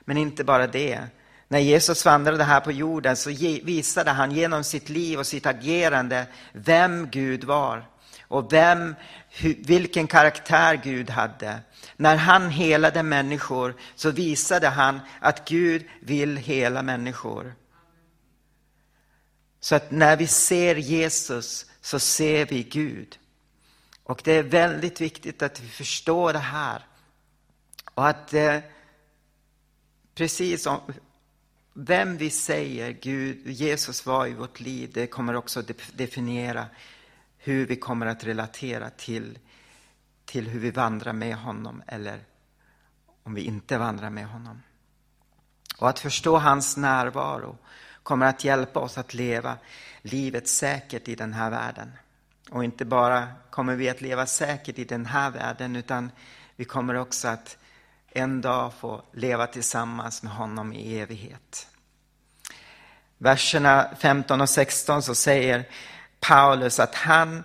Men 0.00 0.16
inte 0.16 0.44
bara 0.44 0.66
det. 0.66 1.04
När 1.48 1.58
Jesus 1.58 2.04
vandrade 2.04 2.44
här 2.44 2.60
på 2.60 2.72
jorden 2.72 3.16
så 3.16 3.30
visade 3.62 4.10
han 4.10 4.32
genom 4.32 4.64
sitt 4.64 4.88
liv 4.88 5.18
och 5.18 5.26
sitt 5.26 5.46
agerande 5.46 6.26
vem 6.52 7.10
Gud 7.10 7.44
var 7.44 7.86
och 8.28 8.52
vem, 8.52 8.94
vilken 9.40 10.06
karaktär 10.06 10.80
Gud 10.84 11.10
hade. 11.10 11.58
När 11.96 12.16
han 12.16 12.50
helade 12.50 13.02
människor 13.02 13.74
så 13.94 14.10
visade 14.10 14.68
han 14.68 15.00
att 15.20 15.48
Gud 15.48 15.86
vill 16.00 16.36
hela 16.36 16.82
människor. 16.82 17.54
Så 19.60 19.74
att 19.74 19.90
när 19.90 20.16
vi 20.16 20.26
ser 20.26 20.76
Jesus 20.76 21.66
så 21.86 21.98
ser 21.98 22.46
vi 22.46 22.62
Gud. 22.62 23.18
Och 24.02 24.20
det 24.24 24.32
är 24.32 24.42
väldigt 24.42 25.00
viktigt 25.00 25.42
att 25.42 25.60
vi 25.60 25.68
förstår 25.68 26.32
det 26.32 26.38
här. 26.38 26.86
Och 27.94 28.08
att 28.08 28.34
eh, 28.34 28.58
precis 30.14 30.62
som 30.62 30.80
vem 31.72 32.16
vi 32.16 32.30
säger 32.30 32.92
Gud, 32.92 33.46
Jesus 33.46 34.06
var 34.06 34.26
i 34.26 34.34
vårt 34.34 34.60
liv, 34.60 34.90
det 34.94 35.06
kommer 35.06 35.36
också 35.36 35.62
definiera 35.92 36.66
hur 37.38 37.66
vi 37.66 37.76
kommer 37.76 38.06
att 38.06 38.24
relatera 38.24 38.90
till, 38.90 39.38
till 40.24 40.48
hur 40.48 40.60
vi 40.60 40.70
vandrar 40.70 41.12
med 41.12 41.36
honom 41.36 41.82
eller 41.86 42.24
om 43.22 43.34
vi 43.34 43.42
inte 43.42 43.78
vandrar 43.78 44.10
med 44.10 44.26
honom. 44.26 44.62
Och 45.78 45.88
att 45.88 45.98
förstå 45.98 46.38
hans 46.38 46.76
närvaro 46.76 47.58
kommer 48.06 48.26
att 48.26 48.44
hjälpa 48.44 48.80
oss 48.80 48.98
att 48.98 49.14
leva 49.14 49.56
livet 50.02 50.48
säkert 50.48 51.08
i 51.08 51.14
den 51.14 51.32
här 51.32 51.50
världen. 51.50 51.92
Och 52.50 52.64
inte 52.64 52.84
bara 52.84 53.28
kommer 53.50 53.74
vi 53.74 53.88
att 53.88 54.00
leva 54.00 54.26
säkert 54.26 54.78
i 54.78 54.84
den 54.84 55.06
här 55.06 55.30
världen 55.30 55.76
utan 55.76 56.10
vi 56.56 56.64
kommer 56.64 56.94
också 56.94 57.28
att 57.28 57.58
en 58.08 58.40
dag 58.40 58.72
få 58.74 59.02
leva 59.12 59.46
tillsammans 59.46 60.22
med 60.22 60.32
honom 60.32 60.72
i 60.72 60.98
evighet. 60.98 61.68
Verserna 63.18 63.90
15 63.98 64.40
och 64.40 64.50
16 64.50 65.02
så 65.02 65.14
säger 65.14 65.64
Paulus 66.20 66.80
att 66.80 66.94
han 66.94 67.44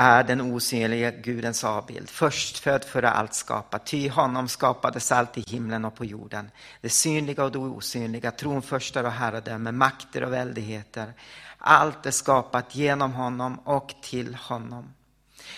är 0.00 0.24
den 0.24 0.40
osynliga 0.40 1.10
Gudens 1.10 1.64
avbild, 1.64 2.10
förstfödd 2.10 2.84
före 2.84 3.10
allt 3.10 3.34
skapat. 3.34 3.86
Ty 3.86 4.08
honom 4.08 4.48
skapades 4.48 5.12
allt 5.12 5.38
i 5.38 5.40
himlen 5.40 5.84
och 5.84 5.94
på 5.94 6.04
jorden. 6.04 6.50
Det 6.80 6.88
synliga 6.88 7.44
och 7.44 7.52
det 7.52 7.58
osynliga, 7.58 8.30
tronförstar 8.30 9.04
och 9.04 9.12
herradöme, 9.12 9.72
makter 9.72 10.24
och 10.24 10.32
väldigheter. 10.32 11.12
Allt 11.58 12.06
är 12.06 12.10
skapat 12.10 12.74
genom 12.74 13.12
honom 13.12 13.58
och 13.58 13.94
till 14.02 14.34
honom. 14.34 14.94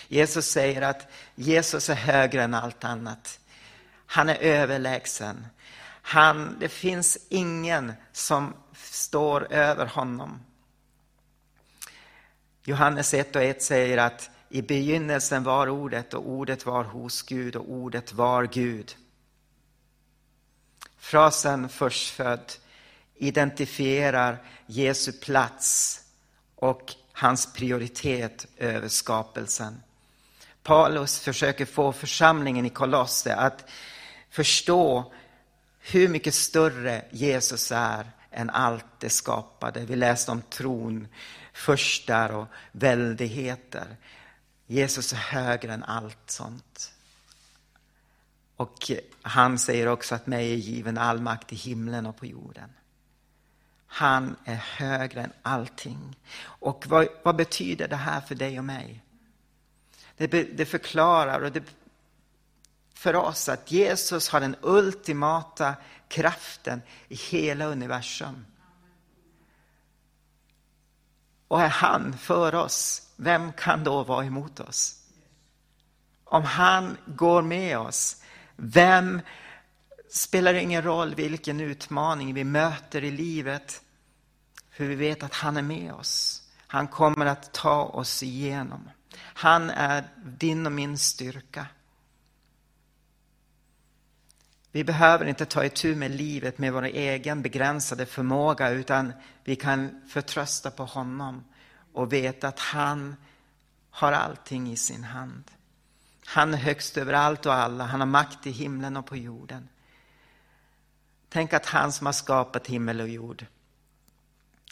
Jesus 0.08 0.46
säger 0.46 0.82
att 0.82 1.10
Jesus 1.34 1.90
är 1.90 1.94
högre 1.94 2.42
än 2.42 2.54
allt 2.54 2.84
annat. 2.84 3.40
Han 4.06 4.28
är 4.28 4.38
överlägsen. 4.40 5.46
Han, 6.02 6.56
det 6.60 6.68
finns 6.68 7.18
ingen 7.28 7.92
som 8.12 8.54
står 8.74 9.52
över 9.52 9.86
honom. 9.86 10.40
Johannes 12.64 13.14
1 13.14 13.36
och 13.36 13.42
1 13.42 13.62
säger 13.62 13.98
att 13.98 14.30
i 14.48 14.62
begynnelsen 14.62 15.42
var 15.42 15.68
ordet 15.68 16.14
och 16.14 16.28
ordet 16.28 16.66
var 16.66 16.84
hos 16.84 17.22
Gud 17.22 17.56
och 17.56 17.70
ordet 17.70 18.12
var 18.12 18.44
Gud. 18.44 18.96
Frasen 20.98 21.68
förstfödd 21.68 22.52
identifierar 23.14 24.42
Jesu 24.66 25.12
plats 25.12 26.00
och 26.56 26.94
hans 27.12 27.52
prioritet 27.52 28.46
över 28.56 28.88
skapelsen. 28.88 29.82
Paulus 30.62 31.18
försöker 31.18 31.64
få 31.64 31.92
församlingen 31.92 32.66
i 32.66 32.70
Kolosse 32.70 33.34
att 33.34 33.70
förstå 34.30 35.12
hur 35.80 36.08
mycket 36.08 36.34
större 36.34 37.04
Jesus 37.10 37.72
är 37.72 38.10
än 38.30 38.50
allt 38.50 38.84
det 38.98 39.10
skapade. 39.10 39.80
Vi 39.80 39.96
läste 39.96 40.30
om 40.30 40.42
tron, 40.42 41.08
förstar 41.52 42.30
och 42.30 42.46
väldigheter. 42.72 43.96
Jesus 44.66 45.12
är 45.12 45.16
högre 45.16 45.72
än 45.72 45.84
allt 45.84 46.30
sånt. 46.30 46.92
Och 48.56 48.90
han 49.22 49.58
säger 49.58 49.86
också 49.86 50.14
att 50.14 50.26
mig 50.26 50.52
är 50.52 50.56
given 50.56 50.98
all 50.98 51.20
makt 51.20 51.52
i 51.52 51.56
himlen 51.56 52.06
och 52.06 52.16
på 52.16 52.26
jorden. 52.26 52.70
Han 53.86 54.36
är 54.44 54.54
högre 54.54 55.22
än 55.22 55.32
allting. 55.42 56.16
Och 56.42 56.84
vad, 56.86 57.08
vad 57.22 57.36
betyder 57.36 57.88
det 57.88 57.96
här 57.96 58.20
för 58.20 58.34
dig 58.34 58.58
och 58.58 58.64
mig? 58.64 59.02
Det, 60.16 60.26
det 60.26 60.66
förklarar 60.66 61.40
och 61.40 61.52
det 61.52 61.62
för 62.94 63.16
oss 63.16 63.48
att 63.48 63.70
Jesus 63.70 64.28
har 64.28 64.40
den 64.40 64.56
ultimata 64.62 65.74
kraften 66.08 66.82
i 67.08 67.14
hela 67.14 67.64
universum. 67.64 68.46
Och 71.50 71.62
är 71.62 71.68
han 71.68 72.18
för 72.18 72.54
oss, 72.54 73.02
vem 73.16 73.52
kan 73.52 73.84
då 73.84 74.04
vara 74.04 74.24
emot 74.24 74.60
oss? 74.60 74.96
Om 76.24 76.44
han 76.44 76.96
går 77.06 77.42
med 77.42 77.78
oss, 77.78 78.16
vem 78.56 79.20
spelar 80.10 80.52
det 80.52 80.62
ingen 80.62 80.82
roll 80.82 81.14
vilken 81.14 81.60
utmaning 81.60 82.34
vi 82.34 82.44
möter 82.44 83.04
i 83.04 83.10
livet, 83.10 83.82
för 84.70 84.84
vi 84.84 84.94
vet 84.94 85.22
att 85.22 85.34
han 85.34 85.56
är 85.56 85.62
med 85.62 85.92
oss. 85.92 86.42
Han 86.66 86.88
kommer 86.88 87.26
att 87.26 87.52
ta 87.52 87.84
oss 87.84 88.22
igenom. 88.22 88.90
Han 89.16 89.70
är 89.70 90.04
din 90.24 90.66
och 90.66 90.72
min 90.72 90.98
styrka. 90.98 91.66
Vi 94.72 94.84
behöver 94.84 95.26
inte 95.26 95.46
ta 95.46 95.64
itu 95.64 95.94
med 95.94 96.10
livet 96.10 96.58
med 96.58 96.72
vår 96.72 96.82
egen 96.82 97.42
begränsade 97.42 98.06
förmåga 98.06 98.70
utan 98.70 99.12
vi 99.44 99.56
kan 99.56 100.02
förtrösta 100.08 100.70
på 100.70 100.84
honom 100.84 101.44
och 101.92 102.12
veta 102.12 102.48
att 102.48 102.58
han 102.58 103.16
har 103.90 104.12
allting 104.12 104.72
i 104.72 104.76
sin 104.76 105.04
hand. 105.04 105.44
Han 106.26 106.54
är 106.54 106.58
högst 106.58 106.96
över 106.96 107.12
allt 107.12 107.46
och 107.46 107.54
alla, 107.54 107.84
han 107.84 108.00
har 108.00 108.06
makt 108.06 108.46
i 108.46 108.50
himlen 108.50 108.96
och 108.96 109.06
på 109.06 109.16
jorden. 109.16 109.68
Tänk 111.28 111.52
att 111.52 111.66
han 111.66 111.92
som 111.92 112.06
har 112.06 112.12
skapat 112.12 112.66
himmel 112.66 113.00
och 113.00 113.08
jord 113.08 113.46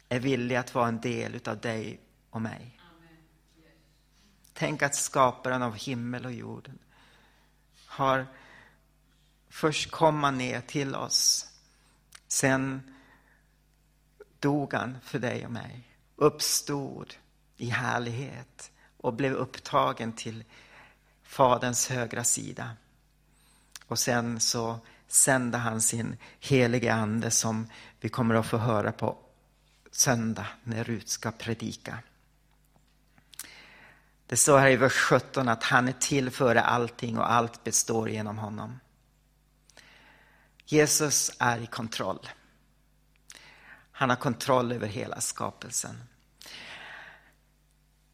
är 0.08 0.20
villig 0.20 0.56
att 0.56 0.74
vara 0.74 0.88
en 0.88 1.00
del 1.00 1.40
av 1.44 1.60
dig 1.60 2.00
och 2.30 2.42
mig. 2.42 2.80
Tänk 4.52 4.82
att 4.82 4.94
skaparen 4.94 5.62
av 5.62 5.74
himmel 5.76 6.24
och 6.24 6.32
jorden 6.32 6.78
har 7.86 8.26
först 9.58 9.90
komma 9.90 10.30
ner 10.30 10.60
till 10.60 10.94
oss. 10.94 11.46
Sen 12.28 12.82
dog 14.38 14.74
han 14.74 14.98
för 15.02 15.18
dig 15.18 15.46
och 15.46 15.52
mig, 15.52 15.88
uppstod 16.16 17.14
i 17.56 17.66
härlighet 17.68 18.70
och 18.96 19.14
blev 19.14 19.32
upptagen 19.32 20.12
till 20.12 20.44
Faderns 21.22 21.88
högra 21.88 22.24
sida. 22.24 22.70
Och 23.86 23.98
sen 23.98 24.40
så 24.40 24.78
sände 25.08 25.58
han 25.58 25.80
sin 25.80 26.16
helige 26.40 26.94
ande 26.94 27.30
som 27.30 27.66
vi 28.00 28.08
kommer 28.08 28.34
att 28.34 28.46
få 28.46 28.56
höra 28.56 28.92
på 28.92 29.18
söndag 29.90 30.46
när 30.64 30.84
Rut 30.84 31.08
ska 31.08 31.30
predika. 31.30 31.98
Det 34.26 34.36
står 34.36 34.58
här 34.58 34.70
i 34.70 34.76
vers 34.76 34.92
17 34.92 35.48
att 35.48 35.62
han 35.62 35.88
är 35.88 35.92
till 35.92 36.30
före 36.30 36.60
allting 36.60 37.18
och 37.18 37.32
allt 37.32 37.64
består 37.64 38.10
genom 38.10 38.38
honom. 38.38 38.78
Jesus 40.70 41.30
är 41.38 41.58
i 41.58 41.66
kontroll. 41.66 42.28
Han 43.92 44.10
har 44.10 44.16
kontroll 44.16 44.72
över 44.72 44.86
hela 44.86 45.20
skapelsen. 45.20 46.02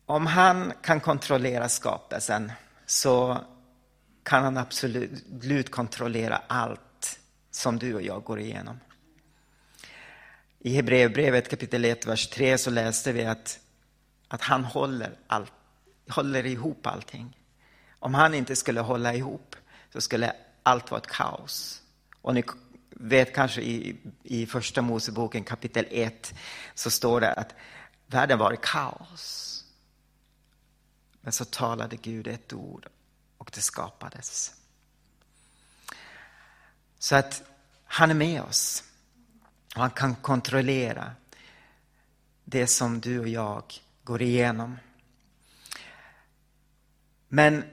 Om 0.06 0.26
han 0.26 0.72
kan 0.82 1.00
kontrollera 1.00 1.68
skapelsen 1.68 2.52
så 2.86 3.44
kan 4.22 4.44
han 4.44 4.56
absolut 4.56 5.70
kontrollera 5.70 6.42
allt 6.46 7.20
som 7.50 7.78
du 7.78 7.94
och 7.94 8.02
jag 8.02 8.24
går 8.24 8.40
igenom. 8.40 8.80
I 10.58 10.74
Hebreerbrevet 10.74 11.48
kapitel 11.48 11.84
1, 11.84 12.06
vers 12.06 12.28
3 12.28 12.58
så 12.58 12.70
läste 12.70 13.12
vi 13.12 13.24
att, 13.24 13.60
att 14.28 14.42
han 14.42 14.64
håller, 14.64 15.18
all, 15.26 15.50
håller 16.08 16.46
ihop 16.46 16.86
allting. 16.86 17.38
Om 17.98 18.14
han 18.14 18.34
inte 18.34 18.56
skulle 18.56 18.80
hålla 18.80 19.14
ihop 19.14 19.56
så 19.92 20.00
skulle 20.00 20.32
allt 20.62 20.90
vara 20.90 21.00
ett 21.00 21.06
kaos. 21.06 21.83
Och 22.24 22.34
ni 22.34 22.44
vet 22.90 23.34
kanske 23.34 23.60
i, 23.60 23.96
i 24.22 24.46
första 24.46 24.82
Moseboken 24.82 25.44
kapitel 25.44 25.86
1 25.90 26.34
så 26.74 26.90
står 26.90 27.20
det 27.20 27.32
att 27.32 27.54
världen 28.06 28.38
var 28.38 28.52
i 28.52 28.58
kaos. 28.62 29.64
Men 31.20 31.32
så 31.32 31.44
talade 31.44 31.96
Gud 31.96 32.26
ett 32.26 32.52
ord 32.52 32.86
och 33.38 33.50
det 33.54 33.60
skapades. 33.60 34.54
Så 36.98 37.16
att 37.16 37.42
han 37.84 38.10
är 38.10 38.14
med 38.14 38.42
oss. 38.42 38.84
Och 39.74 39.80
han 39.80 39.90
kan 39.90 40.14
kontrollera 40.14 41.12
det 42.44 42.66
som 42.66 43.00
du 43.00 43.20
och 43.20 43.28
jag 43.28 43.64
går 44.04 44.22
igenom. 44.22 44.78
Men 47.28 47.64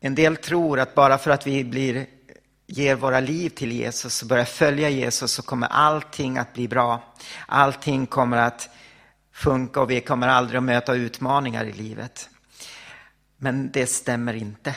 en 0.00 0.14
del 0.14 0.36
tror 0.36 0.80
att 0.80 0.94
bara 0.94 1.18
för 1.18 1.30
att 1.30 1.46
vi 1.46 1.64
blir 1.64 2.06
ger 2.72 2.94
våra 2.94 3.20
liv 3.20 3.50
till 3.50 3.72
Jesus 3.72 4.22
och 4.22 4.28
börjar 4.28 4.44
följa 4.44 4.88
Jesus 4.88 5.32
så 5.32 5.42
kommer 5.42 5.66
allting 5.66 6.38
att 6.38 6.52
bli 6.52 6.68
bra. 6.68 7.14
Allting 7.46 8.06
kommer 8.06 8.36
att 8.36 8.68
funka 9.32 9.80
och 9.80 9.90
vi 9.90 10.00
kommer 10.00 10.28
aldrig 10.28 10.58
att 10.58 10.64
möta 10.64 10.94
utmaningar 10.94 11.64
i 11.64 11.72
livet. 11.72 12.28
Men 13.36 13.70
det 13.70 13.86
stämmer 13.86 14.34
inte. 14.34 14.76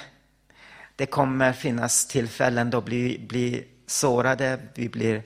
Det 0.95 1.05
kommer 1.05 1.53
finnas 1.53 2.07
tillfällen 2.07 2.69
då 2.69 2.81
vi 2.81 3.25
blir 3.27 3.63
sårade, 3.87 4.59
vi 4.73 4.89
blir, 4.89 5.23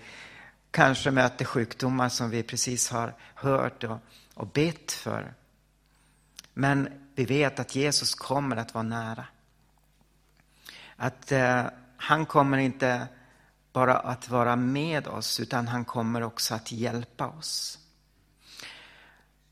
kanske 0.71 1.11
möter 1.11 1.45
sjukdomar 1.45 2.09
som 2.09 2.29
vi 2.29 2.43
precis 2.43 2.89
har 2.89 3.13
hört 3.35 3.83
och, 3.83 3.97
och 4.33 4.47
bett 4.47 4.91
för. 4.91 5.33
Men 6.53 6.89
vi 7.15 7.25
vet 7.25 7.59
att 7.59 7.75
Jesus 7.75 8.15
kommer 8.15 8.55
att 8.55 8.73
vara 8.73 8.83
nära. 8.83 9.25
Att 10.95 11.31
eh, 11.31 11.65
han 11.99 12.25
kommer 12.25 12.57
inte 12.57 13.07
bara 13.73 13.97
att 13.97 14.29
vara 14.29 14.55
med 14.55 15.07
oss 15.07 15.39
utan 15.39 15.67
han 15.67 15.85
kommer 15.85 16.23
också 16.23 16.55
att 16.55 16.71
hjälpa 16.71 17.27
oss. 17.27 17.79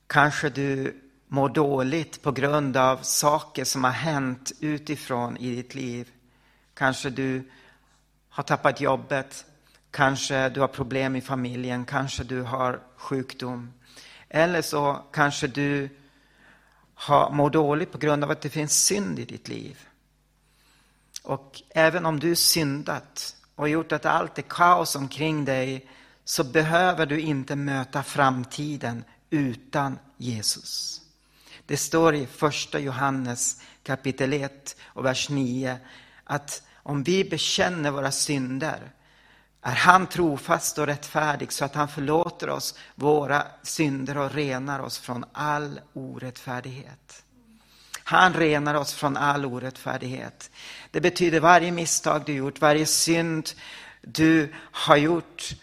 Kanske 0.07 0.49
du 0.49 1.01
mår 1.27 1.49
dåligt 1.49 2.21
på 2.21 2.31
grund 2.31 2.77
av 2.77 2.97
saker 2.97 3.63
som 3.63 3.83
har 3.83 3.91
hänt 3.91 4.51
utifrån 4.59 5.37
i 5.37 5.55
ditt 5.55 5.75
liv. 5.75 6.11
Kanske 6.73 7.09
du 7.09 7.51
har 8.29 8.43
tappat 8.43 8.81
jobbet, 8.81 9.45
kanske 9.91 10.49
du 10.49 10.59
har 10.59 10.67
problem 10.67 11.15
i 11.15 11.21
familjen, 11.21 11.85
kanske 11.85 12.23
du 12.23 12.41
har 12.41 12.79
sjukdom. 12.95 13.73
Eller 14.29 14.61
så 14.61 15.05
kanske 15.11 15.47
du 15.47 15.89
har, 16.93 17.29
mår 17.29 17.49
dåligt 17.49 17.91
på 17.91 17.97
grund 17.97 18.23
av 18.23 18.31
att 18.31 18.41
det 18.41 18.49
finns 18.49 18.85
synd 18.85 19.19
i 19.19 19.25
ditt 19.25 19.47
liv. 19.47 19.86
Och 21.27 21.61
även 21.69 22.05
om 22.05 22.19
du 22.19 22.35
syndat 22.35 23.35
och 23.55 23.69
gjort 23.69 23.91
att 23.91 24.05
allt 24.05 24.37
är 24.37 24.41
kaos 24.41 24.95
omkring 24.95 25.45
dig 25.45 25.89
så 26.23 26.43
behöver 26.43 27.05
du 27.05 27.19
inte 27.19 27.55
möta 27.55 28.03
framtiden 28.03 29.03
utan 29.29 29.99
Jesus. 30.17 31.01
Det 31.65 31.77
står 31.77 32.15
i 32.15 32.25
första 32.25 32.79
Johannes 32.79 33.61
kapitel 33.83 34.33
1 34.33 34.75
och 34.83 35.05
vers 35.05 35.29
9 35.29 35.77
att 36.23 36.63
om 36.73 37.03
vi 37.03 37.23
bekänner 37.23 37.91
våra 37.91 38.11
synder 38.11 38.91
är 39.61 39.75
han 39.75 40.07
trofast 40.07 40.77
och 40.77 40.87
rättfärdig 40.87 41.51
så 41.51 41.65
att 41.65 41.75
han 41.75 41.87
förlåter 41.87 42.49
oss 42.49 42.75
våra 42.95 43.43
synder 43.63 44.17
och 44.17 44.33
renar 44.33 44.79
oss 44.79 44.97
från 44.97 45.25
all 45.31 45.79
orättfärdighet. 45.93 47.23
Han 48.09 48.33
renar 48.33 48.75
oss 48.75 48.93
från 48.93 49.17
all 49.17 49.45
orättfärdighet. 49.45 50.51
Det 50.91 51.01
betyder 51.01 51.39
varje 51.39 51.71
misstag 51.71 52.25
du 52.25 52.33
gjort, 52.33 52.61
varje 52.61 52.85
synd 52.85 53.49
du 54.01 54.53
har 54.55 54.97
gjort 54.97 55.55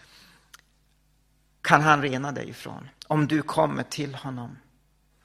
kan 1.61 1.81
han 1.81 2.01
rena 2.01 2.31
dig 2.31 2.49
ifrån 2.49 2.89
om 3.07 3.27
du 3.27 3.41
kommer 3.41 3.83
till 3.83 4.15
honom. 4.15 4.57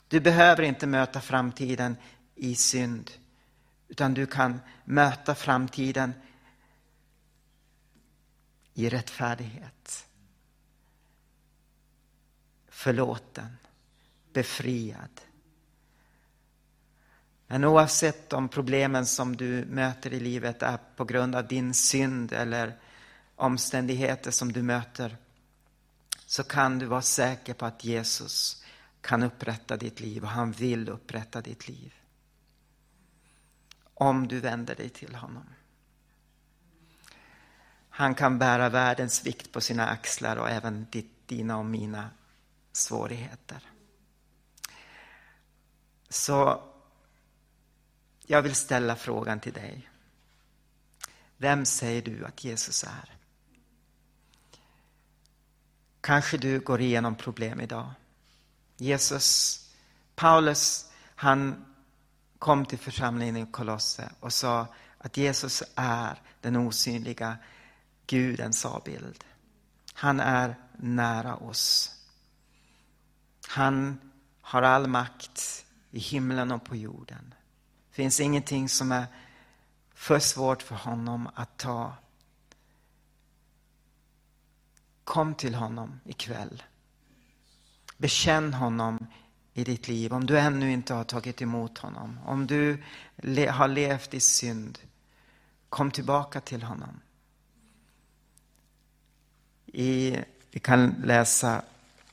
Du 0.09 0.21
behöver 0.21 0.63
inte 0.63 0.87
möta 0.87 1.21
framtiden 1.21 1.97
i 2.35 2.55
synd 2.55 3.11
utan 3.89 4.15
du 4.15 4.27
kan 4.27 4.61
möta 4.85 5.35
framtiden 5.35 6.13
i 8.75 8.89
rättfärdighet. 8.89 10.07
Förlåten, 12.69 13.57
befriad. 14.33 15.21
Men 17.53 17.65
oavsett 17.65 18.33
om 18.33 18.49
problemen 18.49 19.07
som 19.07 19.37
du 19.37 19.65
möter 19.65 20.13
i 20.13 20.21
livet 20.21 20.63
är 20.63 20.79
på 20.97 21.05
grund 21.05 21.35
av 21.35 21.47
din 21.47 21.75
synd 21.75 22.33
eller 22.33 22.79
omständigheter 23.37 24.31
som 24.31 24.53
du 24.53 24.63
möter 24.63 25.17
så 26.27 26.43
kan 26.43 26.79
du 26.79 26.87
vara 26.87 27.03
säker 27.03 27.55
på 27.55 27.67
att 27.67 27.85
Jesus 27.85 28.65
kan 29.01 29.23
upprätta 29.23 29.77
ditt 29.77 30.01
liv 30.01 30.23
och 30.23 30.29
han 30.29 30.53
vill 30.53 30.89
upprätta 30.89 31.41
ditt 31.41 31.69
liv. 31.69 31.95
Om 33.95 34.29
du 34.29 34.41
vänder 34.41 34.75
dig 34.75 34.89
till 34.89 35.15
honom. 35.15 35.47
Han 37.89 38.15
kan 38.15 38.39
bära 38.39 38.69
världens 38.69 39.27
vikt 39.27 39.53
på 39.53 39.61
sina 39.61 39.87
axlar 39.87 40.37
och 40.37 40.51
även 40.51 40.87
ditt, 40.91 41.29
dina 41.29 41.59
och 41.59 41.67
mina 41.67 42.11
svårigheter. 42.73 43.63
Så 46.09 46.70
jag 48.31 48.43
vill 48.43 48.55
ställa 48.55 48.97
frågan 48.97 49.41
till 49.41 49.53
dig. 49.53 49.91
Vem 51.37 51.65
säger 51.65 52.03
du 52.03 52.25
att 52.25 52.45
Jesus 52.45 52.85
är? 52.85 53.15
Kanske 56.01 56.39
du 56.39 56.61
går 56.61 56.81
igenom 56.81 57.15
problem 57.15 57.61
idag. 57.61 57.91
Jesus, 58.77 59.61
Paulus, 60.15 60.91
han 61.15 61.65
kom 62.39 62.67
till 62.67 62.79
församlingen 62.79 63.37
i 63.37 63.47
Kolosse 63.53 64.11
och 64.21 64.33
sa 64.33 64.67
att 64.99 65.17
Jesus 65.17 65.63
är 65.75 66.23
den 66.41 66.57
osynliga 66.57 67.39
Gudens 68.07 68.65
avbild. 68.65 69.25
Han 69.95 70.21
är 70.21 70.55
nära 70.77 71.37
oss. 71.37 71.95
Han 73.49 74.01
har 74.41 74.63
all 74.63 74.87
makt 74.87 75.65
i 75.91 75.99
himlen 75.99 76.53
och 76.53 76.65
på 76.65 76.77
jorden. 76.77 77.35
Det 78.01 78.05
finns 78.05 78.21
ingenting 78.21 78.69
som 78.69 78.93
är 78.93 79.07
för 79.95 80.19
svårt 80.19 80.63
för 80.63 80.75
honom 80.75 81.31
att 81.35 81.57
ta. 81.57 81.95
Kom 85.05 85.35
till 85.35 85.55
honom 85.55 86.01
ikväll. 86.05 86.63
Bekänn 87.97 88.55
honom 88.55 89.07
i 89.53 89.65
ditt 89.65 89.89
liv. 89.89 90.13
Om 90.13 90.27
du 90.27 90.39
ännu 90.39 90.73
inte 90.73 90.95
har 90.95 91.05
tagit 91.05 91.43
emot 91.43 91.79
honom. 91.79 92.19
Om 92.25 92.47
du 92.47 92.83
har 93.49 93.69
levt 93.69 94.15
i 94.15 94.21
synd. 94.21 94.79
Kom 95.69 95.91
tillbaka 95.91 96.41
till 96.41 96.63
honom. 96.63 97.01
I, 99.67 100.17
vi 100.51 100.61
kan 100.61 100.95
läsa 101.05 101.63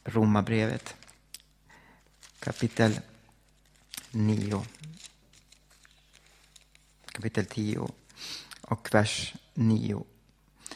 Romarbrevet 0.04 0.96
kapitel 2.40 3.00
9. 4.12 4.66
Kapitel 7.18 7.46
10 7.46 7.88
och 8.62 8.94
vers 8.94 9.36
9. 9.54 10.04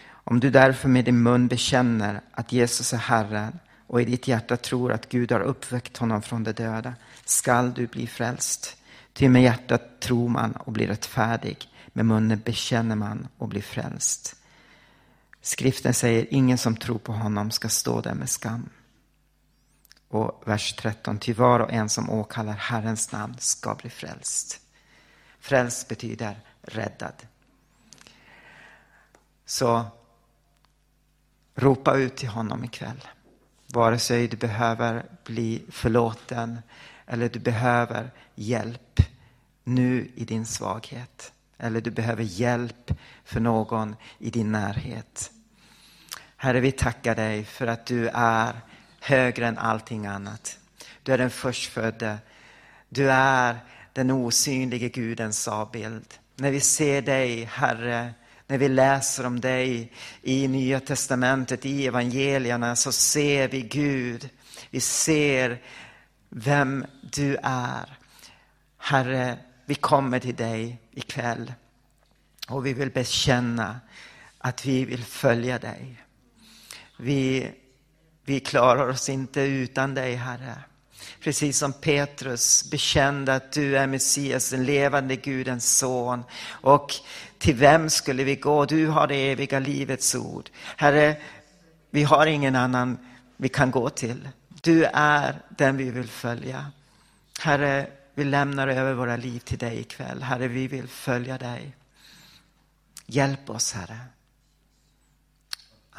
Om 0.09 0.39
du 0.39 0.49
därför 0.49 0.89
med 0.89 1.05
din 1.05 1.23
mun 1.23 1.47
bekänner 1.47 2.21
att 2.31 2.51
Jesus 2.51 2.93
är 2.93 2.97
Herren 2.97 3.59
och 3.87 4.01
i 4.01 4.05
ditt 4.05 4.27
hjärta 4.27 4.57
tror 4.57 4.91
att 4.91 5.09
Gud 5.09 5.31
har 5.31 5.39
uppväckt 5.39 5.97
honom 5.97 6.21
från 6.21 6.43
de 6.43 6.51
döda 6.51 6.95
skall 7.25 7.73
du 7.73 7.87
bli 7.87 8.07
frälst. 8.07 8.77
Ty 9.13 9.29
med 9.29 9.43
hjärtat 9.43 9.99
tror 9.99 10.29
man 10.29 10.51
och 10.51 10.71
blir 10.71 10.87
rättfärdig, 10.87 11.69
med 11.87 12.05
munnen 12.05 12.41
bekänner 12.45 12.95
man 12.95 13.27
och 13.37 13.47
blir 13.47 13.61
frälst. 13.61 14.35
Skriften 15.41 15.93
säger 15.93 16.33
ingen 16.33 16.57
som 16.57 16.75
tror 16.75 16.99
på 16.99 17.11
honom 17.11 17.51
ska 17.51 17.69
stå 17.69 18.01
där 18.01 18.13
med 18.13 18.29
skam. 18.29 18.69
Och 20.07 20.43
vers 20.45 20.73
13, 20.73 21.17
ty 21.17 21.33
var 21.33 21.59
och 21.59 21.71
en 21.71 21.89
som 21.89 22.09
åkallar 22.09 22.53
Herrens 22.53 23.11
namn 23.11 23.35
ska 23.39 23.75
bli 23.75 23.89
frälst. 23.89 24.61
Frälst 25.41 25.87
betyder 25.87 26.39
räddad. 26.61 27.13
Så 29.45 29.85
ropa 31.55 31.95
ut 31.95 32.17
till 32.17 32.29
honom 32.29 32.63
ikväll. 32.63 33.07
Vare 33.67 33.99
sig 33.99 34.27
du 34.27 34.37
behöver 34.37 35.05
bli 35.23 35.65
förlåten 35.69 36.59
eller 37.05 37.29
du 37.29 37.39
behöver 37.39 38.11
hjälp 38.35 38.99
nu 39.63 40.11
i 40.15 40.25
din 40.25 40.45
svaghet. 40.45 41.33
Eller 41.57 41.81
du 41.81 41.91
behöver 41.91 42.23
hjälp 42.23 42.91
för 43.23 43.39
någon 43.39 43.95
i 44.17 44.29
din 44.29 44.51
närhet. 44.51 45.31
Herre, 46.37 46.59
vi 46.59 46.71
tackar 46.71 47.15
dig 47.15 47.45
för 47.45 47.67
att 47.67 47.85
du 47.85 48.07
är 48.13 48.61
högre 48.99 49.47
än 49.47 49.57
allting 49.57 50.05
annat. 50.05 50.59
Du 51.03 51.13
är 51.13 51.17
den 51.17 51.29
förstfödde. 51.29 52.17
Du 52.89 53.11
är 53.11 53.59
den 53.93 54.11
osynlige 54.11 54.89
Gudens 54.89 55.47
avbild. 55.47 56.13
När 56.35 56.51
vi 56.51 56.59
ser 56.59 57.01
dig, 57.01 57.43
Herre, 57.43 58.13
när 58.47 58.57
vi 58.57 58.67
läser 58.67 59.25
om 59.25 59.39
dig 59.39 59.91
i 60.21 60.47
Nya 60.47 60.79
Testamentet, 60.79 61.65
i 61.65 61.87
evangelierna, 61.87 62.75
så 62.75 62.91
ser 62.91 63.47
vi 63.47 63.61
Gud. 63.61 64.29
Vi 64.69 64.79
ser 64.79 65.61
vem 66.29 66.85
du 67.01 67.37
är. 67.43 67.97
Herre, 68.77 69.37
vi 69.65 69.75
kommer 69.75 70.19
till 70.19 70.35
dig 70.35 70.81
ikväll 70.91 71.53
och 72.47 72.65
vi 72.65 72.73
vill 72.73 72.91
bekänna 72.91 73.79
att 74.37 74.65
vi 74.65 74.85
vill 74.85 75.03
följa 75.03 75.59
dig. 75.59 76.03
Vi, 76.97 77.51
vi 78.25 78.39
klarar 78.39 78.87
oss 78.87 79.09
inte 79.09 79.41
utan 79.41 79.95
dig, 79.95 80.15
Herre. 80.15 80.55
Precis 81.19 81.57
som 81.57 81.73
Petrus 81.73 82.69
bekände 82.71 83.35
att 83.35 83.51
du 83.51 83.77
är 83.77 83.87
Messias, 83.87 84.49
den 84.49 84.63
levande 84.63 85.15
Gudens 85.15 85.77
son. 85.77 86.23
Och 86.49 86.93
till 87.37 87.55
vem 87.55 87.89
skulle 87.89 88.23
vi 88.23 88.35
gå? 88.35 88.65
Du 88.65 88.87
har 88.87 89.07
det 89.07 89.31
eviga 89.31 89.59
livets 89.59 90.15
ord. 90.15 90.49
Herre, 90.77 91.17
vi 91.89 92.03
har 92.03 92.25
ingen 92.25 92.55
annan 92.55 92.97
vi 93.37 93.49
kan 93.49 93.71
gå 93.71 93.89
till. 93.89 94.29
Du 94.61 94.85
är 94.93 95.41
den 95.49 95.77
vi 95.77 95.89
vill 95.89 96.07
följa. 96.07 96.71
Herre, 97.39 97.87
vi 98.15 98.23
lämnar 98.23 98.67
över 98.67 98.93
våra 98.93 99.17
liv 99.17 99.39
till 99.39 99.57
dig 99.57 99.79
ikväll. 99.79 100.23
Herre, 100.23 100.47
vi 100.47 100.67
vill 100.67 100.87
följa 100.87 101.37
dig. 101.37 101.75
Hjälp 103.05 103.49
oss, 103.49 103.73
Herre. 103.73 103.97